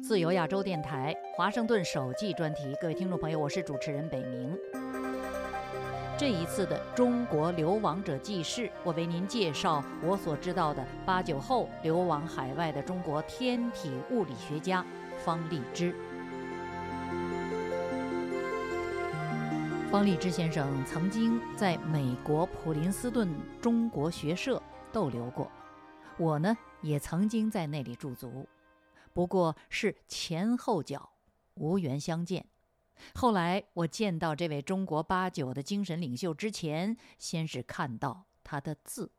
[0.00, 4.58] 自由亚洲电台华盛顿首季专题，各位听众朋友，我是主持人北明。
[6.18, 14.84] 这一次的中国流亡者记事，我为您介绍我所知道的八九后流亡海外的中国天体物理学家
[15.24, 15.94] 方励之。
[19.90, 23.28] 方励之先生曾经在美国普林斯顿
[23.60, 25.50] 中国学社逗留过，
[26.16, 28.48] 我呢也曾经在那里驻足。
[29.12, 31.12] 不过是前后脚，
[31.54, 32.46] 无缘相见。
[33.14, 39.10] 后来我见到这位中国八九的精神领袖之前，先是看到他的字。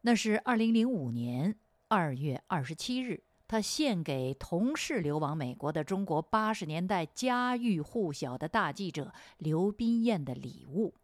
[0.00, 10.94] 那是二零零五年二月二十七日，他献给同是流亡美国的中国八十年代家喻户晓的大记者刘宾彦的礼物，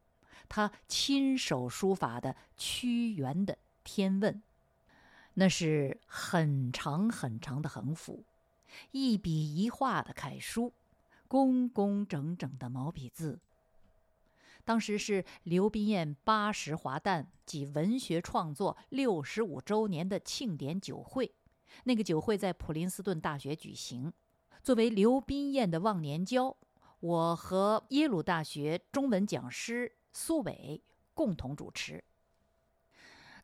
[0.49, 4.35] 他亲手书法的屈原的《天问》。
[5.35, 8.25] 那是很长很长的横幅，
[8.91, 10.73] 一笔一画的楷书，
[11.27, 13.41] 工工整整的毛笔字。
[14.65, 21.35] 当时是刘宾彦八十华诞及文学创作六十五周年的庆典酒会，
[21.85, 24.13] 那个酒会在普林斯顿大学举行。
[24.63, 26.57] 作为刘宾彦的忘年交，
[27.01, 30.81] 我和耶鲁大学中文讲师苏伟
[31.15, 32.05] 共同主持。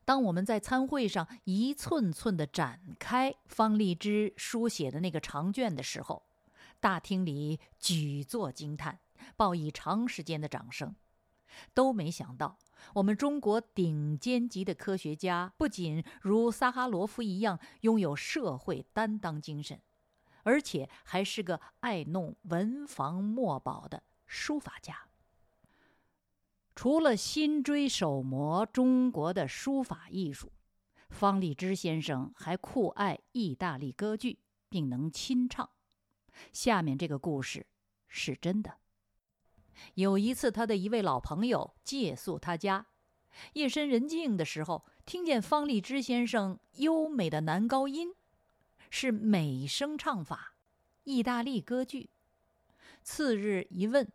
[0.09, 6.23] 当我们在参会上一寸寸地展开方励之书写的那个长卷的时候，
[6.79, 8.97] 大厅里举座惊叹，
[9.37, 10.95] 报以长时间的掌声。
[11.75, 12.57] 都没想到，
[12.95, 19.79] 我们中国顶尖级的科学家不仅如萨哈罗夫一样拥有社会担当精神，
[20.41, 25.08] 而且还是个爱弄文房墨宝的书法家。
[26.81, 30.53] 除了心追手磨中国的书法艺术，
[31.09, 35.69] 方励之先生还酷爱意大利歌剧，并能亲唱。
[36.53, 37.65] 下面这个故事
[38.07, 38.77] 是真的。
[39.95, 42.87] 有一次，他的一位老朋友借宿他家，
[43.51, 48.13] 夜深人静的时候，听见方励之先生优美的男高音，
[48.89, 50.55] 是美声唱法，
[51.03, 52.11] 意大利歌剧。
[53.03, 54.09] 次日一问。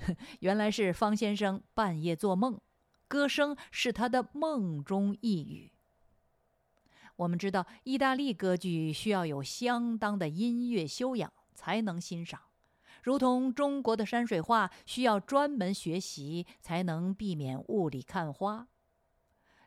[0.40, 2.58] 原来是方先生半夜做梦，
[3.08, 5.72] 歌声是他的梦中呓语。
[7.16, 12.40] 我们知道，意大利歌剧需要有相当的音乐修养才能欣赏，
[13.02, 18.68] 如同中国的山水画需要专门学习才能避免雾里看花。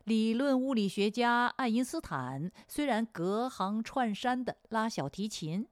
[0.02, 5.68] 理论物理学家爱因斯坦虽然隔行串山的拉小提琴。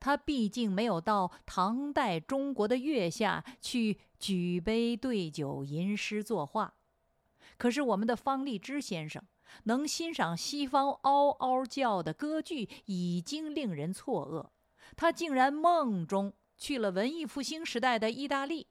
[0.00, 6.74] 他毕竟没有到唐代中国的月下去举杯对酒吟诗作画，
[7.56, 9.22] 可是我们的方立之先生
[9.64, 14.50] 能欣赏西方嗷嗷叫的歌剧，已经令人错愕。
[14.96, 18.66] 他竟然梦中去了文艺复兴时代的意大利，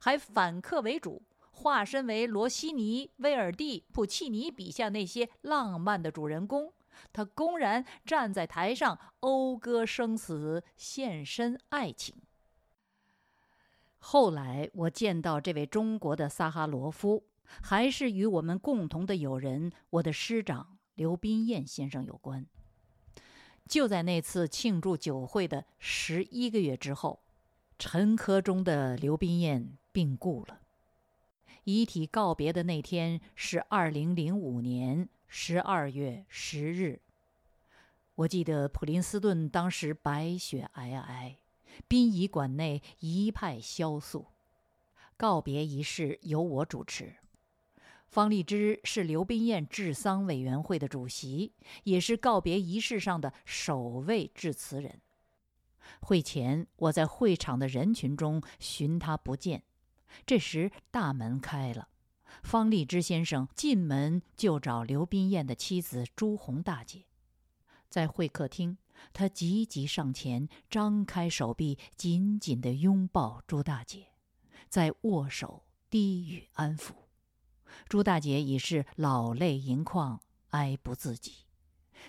[0.00, 6.72] 还反客为主，化身为罗西尼、威尔第、普契尼笔下那些浪漫的主人公。
[7.12, 12.14] 他公然站在台上讴歌生死，献身爱情。
[13.98, 17.24] 后来我见到这位中国的萨哈罗夫，
[17.62, 22.46] 还是与我们共同的友人，我的师长刘宾燕先生有关。
[23.66, 27.20] 就在那次庆祝酒会的十一个月之后，
[27.78, 30.60] 沉疴中的刘宾燕病故了。
[31.64, 35.08] 遗体告别的那天是二零零五年。
[35.30, 37.02] 十二月十日，
[38.14, 41.34] 我记得普林斯顿当时白雪皑皑，
[41.86, 44.26] 殡仪馆内一派萧肃。
[45.18, 47.14] 告别仪式由我主持，
[48.06, 51.52] 方励之是刘宾彦治丧委员会的主席，
[51.84, 55.00] 也是告别仪式上的首位致辞人。
[56.00, 59.62] 会前，我在会场的人群中寻他不见，
[60.24, 61.88] 这时大门开了。
[62.42, 67.04] 方励之先生进门就找刘宾彦的妻子朱红大姐，
[67.88, 68.76] 在会客厅，
[69.12, 74.08] 他急急上前，张开手臂，紧紧地拥抱朱大姐，
[74.68, 76.92] 在握手低语安抚。
[77.88, 80.20] 朱大姐已是老泪盈眶，
[80.50, 81.44] 哀不自己。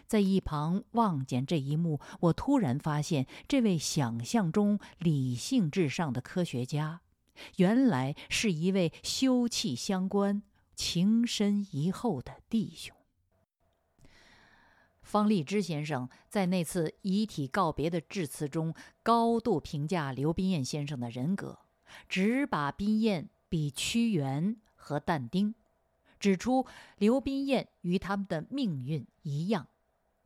[0.06, 7.02] 在一旁望见这一幕，我突然发现，这位想象中理性至上的科学家。
[7.58, 10.42] 原来是一位休戚相关、
[10.76, 12.96] 情深谊厚的弟兄。
[15.02, 21.58] 方立之先生在那次遗体告别的致辞中，高度评价刘宾彦先生的人格，
[22.08, 25.56] 只把宾彦比屈原和但丁，
[26.20, 29.68] 指出刘宾彦与他们的命运一样，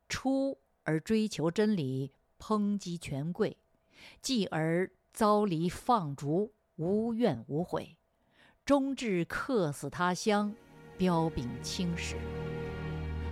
[0.10, 3.56] 出而追求真理，抨击权贵，
[4.22, 7.98] 继而遭离放逐，无怨无悔，
[8.66, 10.54] 终至客死他乡，
[10.98, 12.16] 彪炳青史。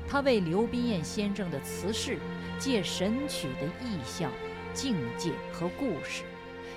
[0.07, 2.19] 他为刘宾彦先生的辞世，
[2.59, 4.31] 借神曲的意象、
[4.73, 6.23] 境界和故事，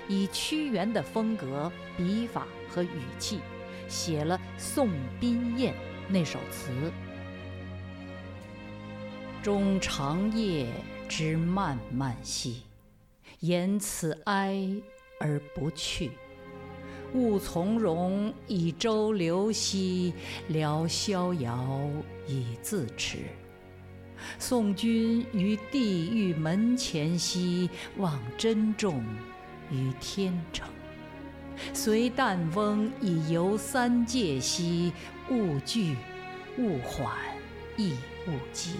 [0.07, 3.41] 以屈原的风格、笔法和语气，
[3.87, 4.89] 写了《送
[5.19, 5.73] 宾彦》
[6.09, 6.71] 那首词。
[9.43, 10.67] 终长夜
[11.07, 12.63] 之漫漫兮，
[13.41, 14.67] 言此哀
[15.19, 16.09] 而不去。
[17.13, 20.13] 勿从容以周流兮，
[20.47, 21.89] 聊逍遥
[22.27, 23.19] 以自持。
[24.39, 29.03] 送君于地狱门前兮，望珍重
[29.71, 30.67] 于天成。
[31.73, 34.91] 随旦翁以游三界兮，
[35.29, 35.95] 勿惧
[36.57, 37.13] 勿缓
[37.77, 37.93] 亦
[38.27, 38.71] 勿急。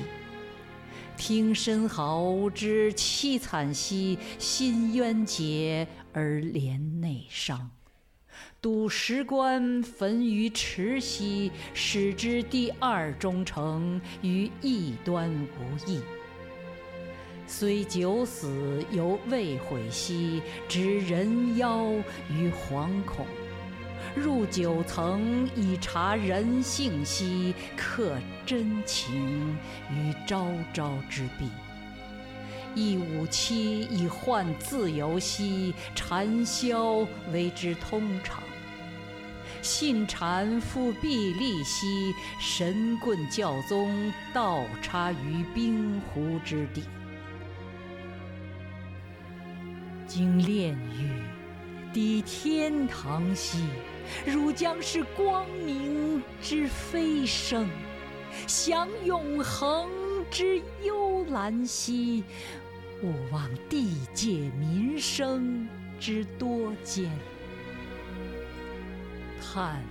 [1.18, 7.72] 听申豪之凄惨兮，心冤结而怜内伤。
[8.62, 16.02] 睹石棺焚于池兮，使之第二忠诚于异端无异。
[17.48, 21.86] 虽九死犹未悔兮，执人妖
[22.30, 23.26] 于惶恐。
[24.16, 29.58] 入九层以察人性兮，刻真情
[29.92, 31.50] 于昭昭之壁。
[32.75, 38.44] 一五七以换自由兮，禅霄为之通畅。
[39.62, 46.83] 信禅复必立兮，神棍教宗倒插于冰湖之底。
[50.06, 51.24] 经炼狱，
[51.94, 53.63] 抵天堂兮。
[54.24, 57.68] 汝将是光明之飞升，
[58.45, 59.89] 享永恒
[60.30, 62.24] 之幽兰兮。
[63.04, 65.68] 勿忘地界民生
[66.00, 67.12] 之多艰，
[69.42, 69.82] 叹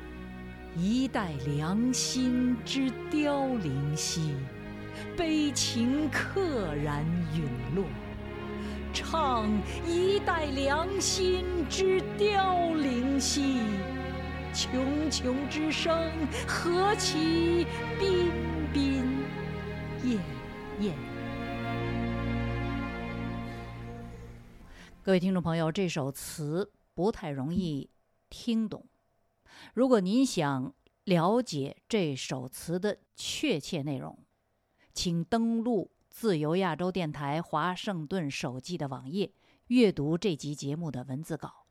[0.77, 4.35] 一代良心之凋零兮。
[5.17, 7.05] 悲情溘然
[7.35, 7.85] 陨落，
[8.93, 9.49] 唱
[9.87, 13.59] 一代良心之凋零兮。
[14.55, 14.69] 茕
[15.11, 16.11] 茕之声，
[16.47, 17.67] 何其
[17.99, 18.31] 彬
[18.73, 19.05] 彬
[20.05, 20.19] 晏
[20.81, 21.14] 晏。
[25.05, 27.91] 各位听众朋友，这首词不太容易
[28.31, 28.87] 听懂。
[29.75, 30.73] 如果您想
[31.05, 34.19] 了解这首词的确切内容，
[34.95, 39.31] 请登录自由亚洲电台华盛顿手记的网页，
[39.67, 41.67] 阅读这集节目的文字稿。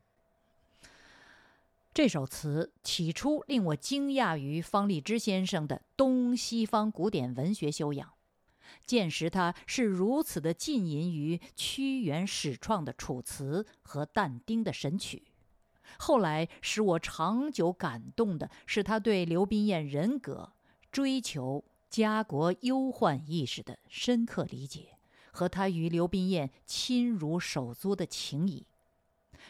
[1.92, 8.13] 这首词起初令我惊讶于方励之先生的东西方古典文学修养，
[8.84, 15.22] 见识他是如此的浸淫于屈原始创的《楚辞》和但丁的《神曲》。
[15.98, 20.52] 后来使我长久感动的是他对刘宾彦人格、
[20.90, 24.96] 追求家国忧患意识的深刻理解，
[25.30, 28.66] 和他与刘宾彦亲如手足的情谊。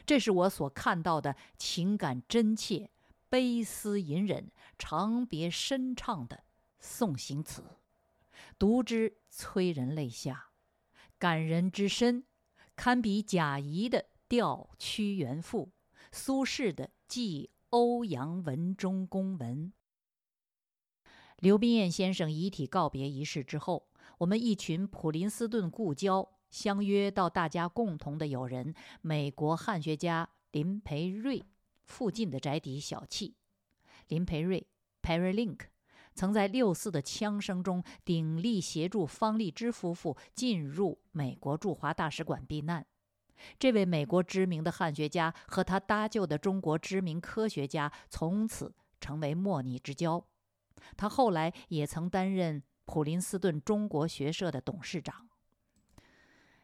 [0.05, 2.91] 这是我所看到的情感真切、
[3.31, 6.45] 悲思隐忍、长别深唱的
[6.81, 7.63] 送行词，
[8.59, 10.51] 读之催人泪下，
[11.19, 12.25] 感人之深，
[12.77, 15.67] 堪比贾谊的《吊屈原赋》，
[16.13, 19.73] 苏轼的《寄欧阳文忠公文》。
[21.39, 23.89] 刘宾彦先生遗体告别仪式之后，
[24.19, 26.31] 我们一群普林斯顿故交。
[26.51, 31.45] 相约到大家共同的友人美国汉学家林培瑞
[31.83, 33.35] 附近的宅邸小憩。
[34.07, 34.65] 林培瑞
[35.03, 35.63] （Perry Link）
[36.15, 42.87] 曾在六四的枪声中鼎力协助方励之夫妇进入美国驻华大使馆避难。
[43.59, 50.25] 这位美国知名的汉学家和他搭救的中国知名科学家从此成为莫逆之交。
[50.97, 55.29] 他后来也曾担任普林斯顿中国学社的董事长。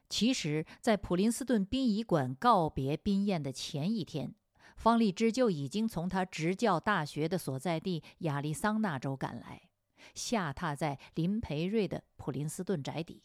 [0.08, 4.34] 其实，在普林斯顿殡仪馆告别宾宴的前一天，
[4.80, 9.68] 方励之就已经从他执教大学的所在地亚利桑那州赶来，
[10.14, 13.22] 下榻在林培瑞的普林斯顿宅邸。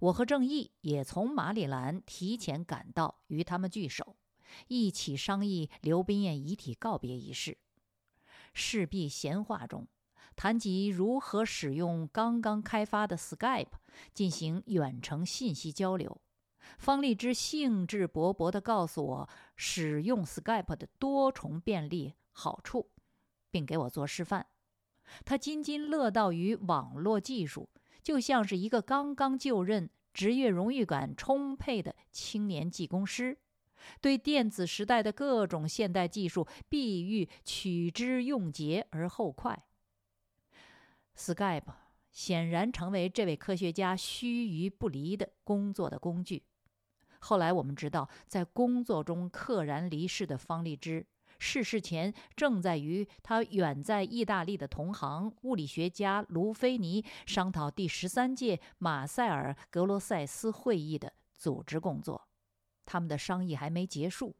[0.00, 4.16] 我和郑毅也从马里兰提前赶到，与他们聚首，
[4.68, 7.56] 一起商议刘宾彦遗体告别仪式。
[8.52, 9.88] 事必闲话中。
[10.34, 13.68] 谈及如何使用刚刚开发的 Skype
[14.12, 16.20] 进行远程信息交流，
[16.78, 22.90] 方励之兴致勃勃地告诉我使用 Skype 的多重便利好处，
[23.50, 24.46] 并给我做示范。
[25.24, 27.68] 他津津乐道于网络技术，
[28.02, 33.38] 就像是一个刚刚就任、职业荣誉感充沛的青年技工师，
[34.00, 39.64] 对电子时代的各种现代技术必欲取之用竭而后快。
[41.16, 41.72] Skype
[42.10, 46.42] 显然成为这位科学家须臾不离的工作的工具。
[47.20, 51.06] 后来我们知道，在工作中溘然离世的方励之，
[51.38, 62.28] 逝世前正在与他远在意大利的同行物理学家卢菲尼商讨第十三届马塞尔格罗塞斯会议的组织工作。
[62.84, 64.36] 他们的商议还没结束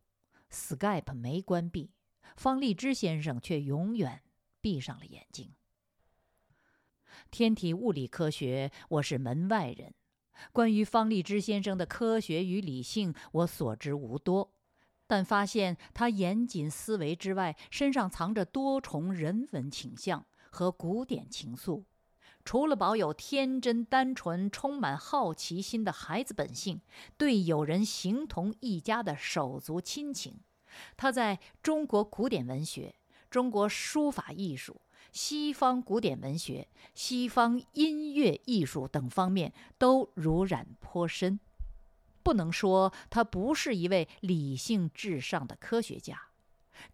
[0.50, 1.90] ，Skype 没关闭，
[2.37, 4.23] 方励之先生却永远
[4.61, 5.52] 闭上了眼睛。
[7.30, 9.92] 天体物理科学，我是门外人。
[10.52, 14.52] 关于方励之先生的科学与理性，我所知无多，
[15.07, 21.85] 但发现他严谨思维之外，身上藏着多重人文倾向和古典情愫。
[22.45, 26.81] 除了保有天真单纯、充满好奇心的孩子本性，
[27.16, 30.38] 对有人形同一家的手足亲情，
[30.97, 32.95] 他在中国古典文学、
[33.28, 34.81] 中国书法艺术。
[35.16, 41.40] 西方古典文学、西方音乐艺术等方面都如染颇深，
[42.23, 46.20] 不能说他不是一位理性至上的科学家，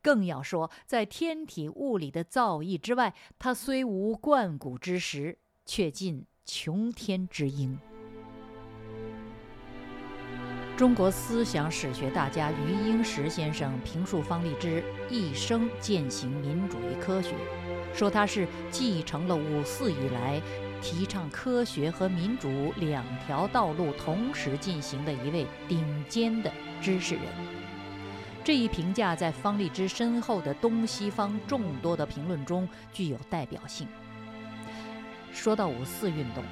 [0.01, 5.37] 更要说在天体物理的造诣之外，他虽无贯古之识，
[5.67, 7.77] 却尽穷天之英。
[10.77, 17.35] 中国思想史学大家余英时先生评述方励之一生践行民主与科学。
[17.95, 20.41] 说他是继承了五四以来
[20.81, 27.25] 提倡科学和民主两条道路同时进行的一位顶尖的知识人。
[28.45, 33.87] 这一评价在方励之身后的东西方众多的评论中具有代表性。
[35.33, 36.43] 说到五四运动，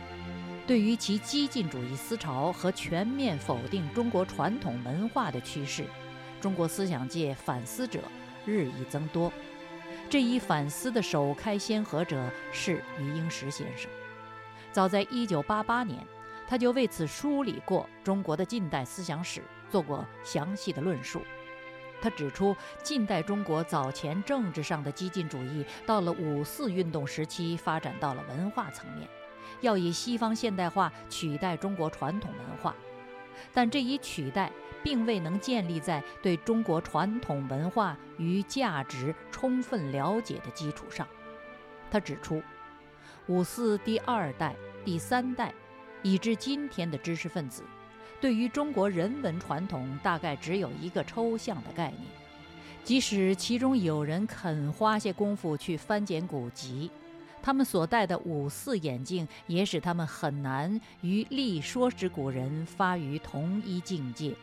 [0.67, 5.85] 对于其激进主义思潮和全面否定中国传统文化的趋势，
[6.41, 8.01] 中国思想界反思者
[8.47, 9.33] 日益增多。
[10.11, 13.89] 这一反思的首开先河者是余英时先生。
[14.73, 16.05] 早在1988年，
[16.49, 19.41] 他就为此梳理过中国的近代思想史，
[19.71, 21.23] 做过详细的论述。
[22.03, 29.09] 他指出，近代中国早前政治上的激进主义，到了五四运动时期发展到了文化层面，
[29.61, 32.75] 要以西方现代化取代中国传统文化，
[33.53, 34.51] 但这一取代。
[34.83, 41.07] 并未能建立在对中国传统文化与价值充分了解的基础上。
[41.91, 42.43] 他指出，
[43.27, 45.53] 五四第二代、第三代，
[46.03, 47.63] 以至今天的知识分子，
[48.23, 52.05] 对于中国人文传统大概只有一个抽象的概念。
[52.83, 56.91] 即使其中有人肯花些功夫去翻检古籍，
[57.43, 64.35] 他们所戴的五四眼镜也使他们很难与立说之古人发于同一境界。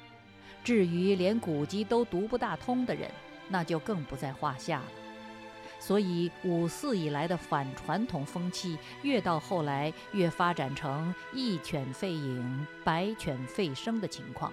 [0.64, 3.10] 至于连古籍都读不大通的人，
[3.48, 4.86] 那就更不在话下了。
[5.80, 14.52] 所以五四以来的反传统风气，越到后来越发展成一犬吠影、百犬吠声的情况。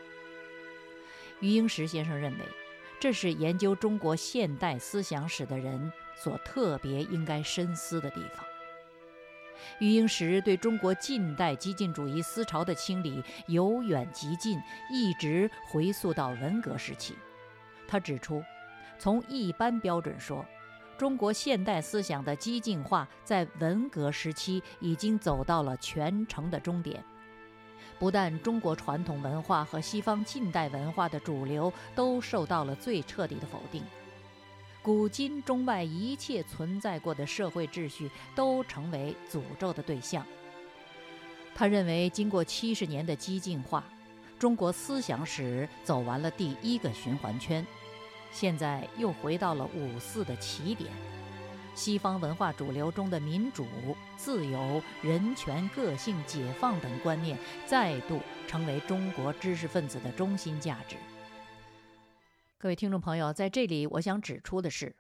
[1.41, 2.45] 余英时先生认为，
[3.01, 8.45] 这是研究中国现代思想史的人所特别应该深思的地方。
[9.79, 17.15] 余英时对中国近代激进主义思潮的清理由远及近，一直回溯到文革时期。
[17.87, 18.43] 他指出，
[18.99, 20.45] 从一般标准说，
[20.99, 27.03] 中国现代思想的激进化在文革时期已经走到了全程的终点。
[27.99, 33.83] 不但中国传统文化和西方近代文化的主流都受到了最彻底的否定。
[34.85, 40.23] 古今中外一切存在过的社会秩序都成为诅咒的对象。
[41.55, 43.83] 他认为，经过七十年的激进化，
[44.39, 47.67] 中国思想史走完了第一个循环圈，
[48.31, 50.91] 现在又回到了五四的起点。
[51.75, 53.67] 西方文化主流中的民主、
[54.19, 60.97] 自由、人权、个性、解放等观念，再度成为中国知识分子的中心价值。
[62.65, 64.97] 各位听众朋友，在这里我想指出的是，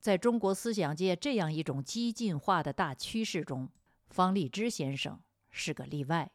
[0.00, 3.68] 在中国思想界这样一种激进化的大趋势中，
[4.08, 6.32] 方励之先生是个例外。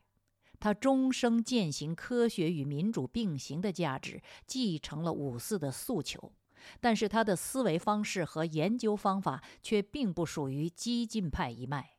[0.60, 6.32] 他终生践行科学与民主并行的价值，继承了五四的诉求，
[6.80, 11.96] 但是他的思维方式和研究方法却并不属于激进派一脉。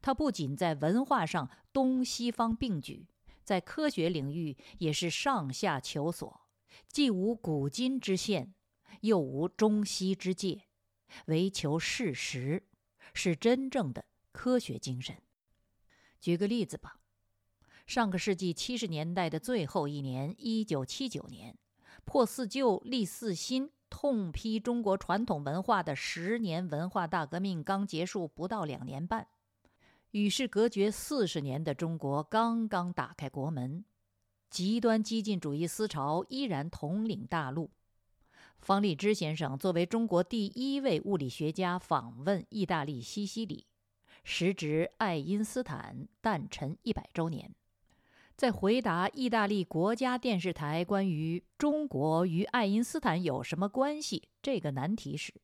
[0.00, 3.06] 他不仅在文化上东西方并举，
[3.42, 6.40] 在科学领域也是上下求索。
[6.88, 8.54] 既无古今之限，
[9.00, 10.62] 又无中西之界，
[11.26, 12.66] 唯求事实，
[13.12, 15.16] 是真正的科学精神。
[16.20, 17.00] 举个例子吧，
[17.86, 21.58] 上个世纪七十年代的最后一年，一九七九年，
[22.04, 29.28] 破四旧立四新，痛批中国传统文化的十年文化大革命刚结束不到两年半，
[30.12, 33.84] 与世隔绝四十年的中国刚刚打开国门，
[34.54, 37.72] 极端激进主义思潮依然统领大陆。
[38.60, 43.66] 方励之先生作为中国第一位物理学家访问意大利西西里，
[44.22, 47.52] 时值爱因斯坦诞辰一百周年。
[48.36, 55.34] 在回答意大利国家电视台关于中国与爱因斯坦有什么关系这个难题时，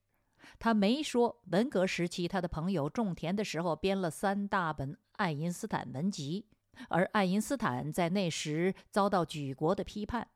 [0.60, 6.46] 他没说文革时期他的朋友种田的时候编了三大本爱因斯坦文集，
[6.88, 10.28] 而爱因斯坦在那时遭到举国的批判。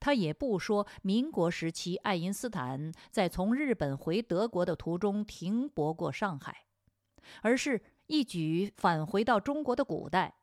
[0.00, 6.64] 他也不说民国时期爱因斯坦在从日本回德国的途中停泊过上海，
[7.42, 10.36] 而是一举返回到中国的古代。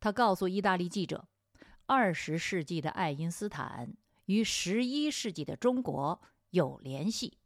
[0.00, 1.28] 他告诉意大利记者
[1.86, 7.36] ：“二十世纪的爱因斯坦与十一世纪的中国有联系。”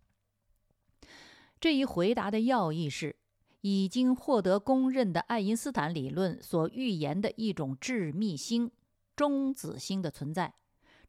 [1.58, 3.16] 这一回答的要义是，
[3.62, 8.70] 已经获得公认的爱因斯坦理论所预言的一种致密星——
[9.16, 10.54] 中子星的存在。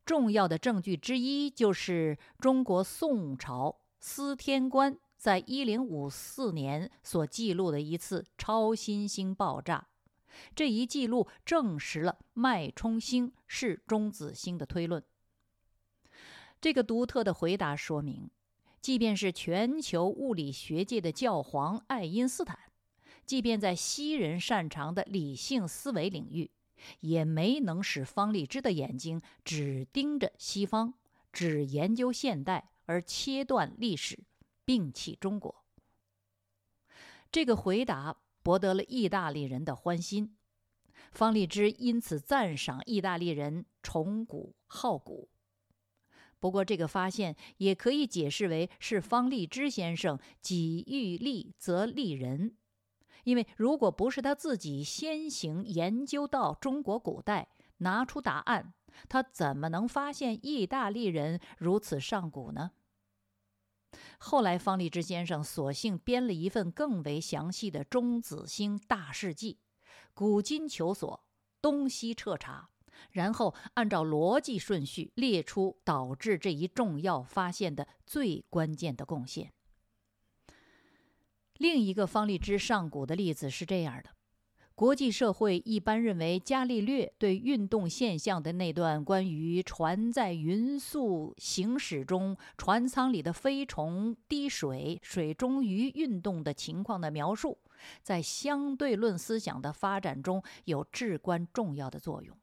[0.06, 9.88] 重要的证据之一就是中国宋朝司天官在一零五四年所记录的一次超新星爆炸。
[10.56, 15.04] 这一记录证实了脉冲星是中子星的推论。
[16.60, 18.30] 这个独特的回答说明，
[18.84, 22.60] 即便是全球物理学界的教皇爱因斯坦，
[23.26, 26.52] 即便在西人擅长的理性思维领域，
[27.00, 30.94] 也没能使方励之的眼睛只盯着西方，
[31.32, 34.20] 只研究现代而切断历史，
[34.66, 35.64] 摒弃中国。
[37.32, 38.18] 这个回答。
[38.44, 40.36] 博得了意大利人的欢心，
[41.14, 45.30] 方励之因此赞赏意大利人崇古好古。
[46.44, 52.58] 不过，这个发现也可以解释为是方励之先生己欲立则立人，
[53.24, 58.74] 因为如果不是他自己先行研究到中国古代，拿出答案，
[59.08, 62.72] 他怎么能发现意大利人如此上古呢？
[64.18, 69.62] 后来，方励之先生索性编了一份更为详细的中子星大事记，
[70.14, 71.24] 古今求索，
[71.62, 72.72] 东西彻查，
[73.12, 79.52] 然后按照逻辑顺序列出导致这一重要发现的最关键的贡献。
[81.58, 84.10] 另一个方励之上古的例子是这样的。
[84.76, 97.60] 国际社会一般认为，伽利略对运动现象的那段关于船在匀速行驶中，船舱里的飞虫、滴水、水中鱼运动的情况的描述，
[98.02, 102.36] 在相对论思想的发展中有至关重要的作用。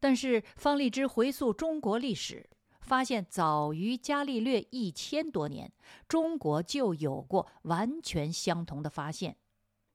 [0.00, 2.48] 但是，方励之回溯中国历史，
[2.80, 5.70] 发现早于伽利略一千多年，
[6.08, 9.36] 中国就有过完全相同的发现。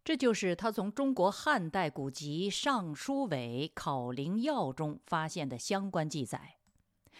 [0.03, 6.57] 这就是他从中国汉代古籍《尚书韦考灵要》中发现的相关记载，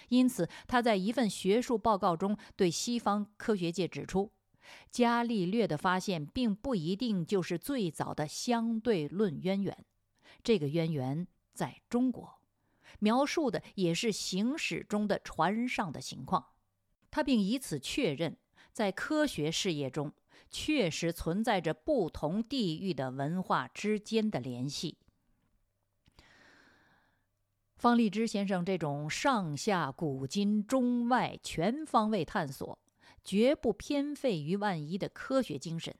[0.09, 4.31] 因此他在一份学术报告中对西方科学界指出，
[4.91, 9.85] 伽利略的发现并不一定就是最早的相对论渊源，
[10.43, 12.34] 这个渊源在中国，
[12.99, 16.47] 描述的也是行驶中的船上的情况。
[17.11, 18.37] 他并以此确认，
[18.71, 20.13] 在科学事业中。
[20.51, 24.97] 确实存在着不同地域的文化之间的联系。
[27.75, 32.79] 方励之先生这种上下古今中外全方位探索、
[33.21, 35.93] 绝不偏废于万一的科学精神，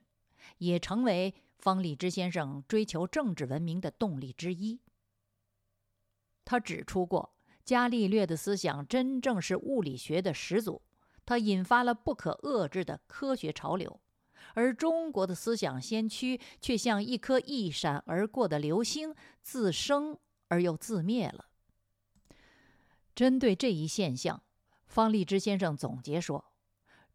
[0.58, 4.80] 也成为方励之先生追求政治文明的动力之一。
[6.46, 10.80] 他指出过，伽利略的思想真正是物理学的始祖，
[11.26, 14.00] 他引发了不可遏制的科学潮流。
[14.54, 20.16] 而中国的思想先驱却像一颗一闪而过的流星，自生
[20.48, 21.46] 而又自灭了。
[23.14, 24.42] 针对这一现象，
[24.86, 26.52] 方励之先生总结说：“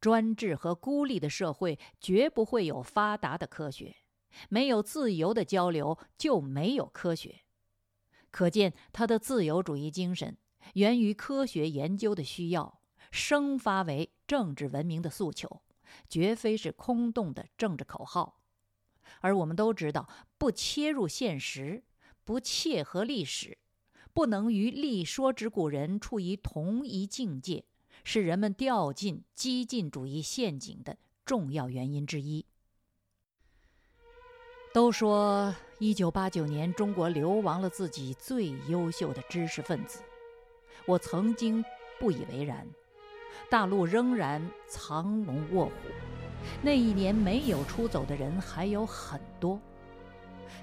[0.01, 3.95] 专制和孤立的社会绝不会有发达的科学，
[4.49, 7.39] 没有自由的交流就没有科学。”
[8.31, 10.35] 可见他的自由主义精神
[10.73, 15.61] 源于科学研究的需要，生发为政治文明的诉求。
[16.07, 18.39] 绝非是空洞的政治口号，
[19.19, 21.83] 而我们都知道，不切入现实，
[22.23, 23.57] 不切合历史，
[24.13, 27.65] 不能与历说之古人处于同一境界，
[28.05, 32.45] 是人们掉进激进主义陷阱的重要原因之一。
[34.73, 40.03] 都说一九八九年，中国流亡了自己最优秀的知识分子。
[40.85, 41.65] 我曾经
[41.99, 42.67] 不以为然，
[43.49, 45.71] 大陆仍然藏龙卧虎。
[46.61, 49.59] 那一年没有出走的人还有很多。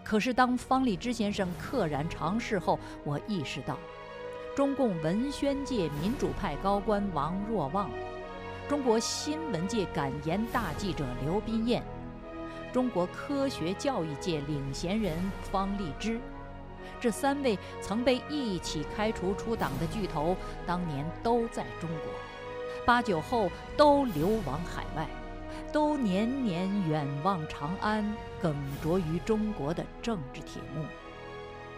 [0.05, 3.77] 可是当方励之先生溘然长逝后，我意识到，
[4.55, 7.91] 中共文宣界民主派高官王若望，
[8.69, 11.83] 中国新闻界感言大记者刘宾彦，
[12.73, 15.17] 中国科学教育界领衔人
[15.51, 16.21] 方励之。
[17.01, 22.13] 这三位曾被一起开除出党的巨头，当年都在中国，
[22.85, 25.07] 八九后都流亡海外，
[25.73, 28.05] 都年年远望长安，
[28.43, 30.85] 耿着于中国的政治铁幕。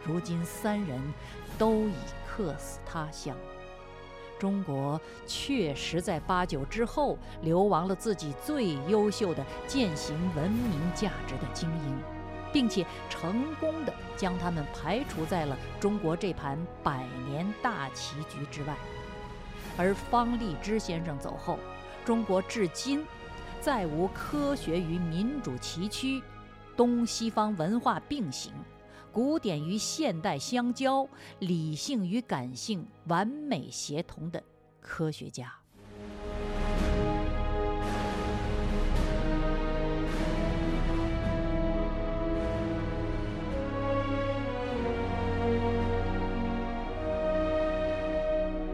[0.03, 0.99] 如今三人
[1.59, 1.95] 都已
[2.27, 3.37] 客死他乡，
[4.41, 11.97] 中国确实在八九之后流亡了自己最优秀的践行文明价值的精英。
[12.53, 18.75] 并且成功的将他们排除在了中国这盘百年大棋局之外，
[19.77, 21.61] 而方励之先生走后，
[22.05, 23.07] 中国至今
[23.61, 26.21] 再无科学与民主崎岖、
[26.77, 28.53] 东西方文化并行、
[29.13, 31.09] 古典与现代相交、
[31.41, 34.43] 理性与感性完美协同的
[34.81, 35.53] 科学家。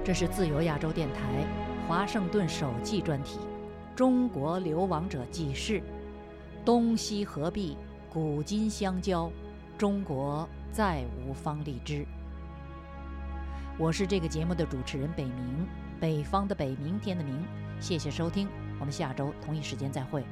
[0.05, 1.45] 这是自由亚洲电台
[1.89, 3.39] 华盛顿首季专题，
[3.97, 5.81] 《中国流亡者记事》，
[6.65, 7.77] 东西合璧，
[8.09, 9.29] 古今相交，
[9.79, 12.07] 中国再无方荔枝。
[13.79, 15.67] 我是这个节目的主持人北明，
[16.01, 17.45] 北方的北，明天的明。
[17.79, 18.49] 谢谢收听，
[18.81, 20.25] 我们下周同一时间再会。